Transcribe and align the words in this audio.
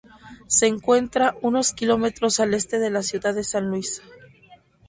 Se 0.47 0.65
encuentra 0.65 1.35
unos 1.43 1.73
km 1.73 2.11
al 2.39 2.55
este 2.55 2.79
de 2.79 2.89
la 2.89 3.03
ciudad 3.03 3.35
de 3.35 3.43
San 3.43 3.69
Luis. 3.69 4.01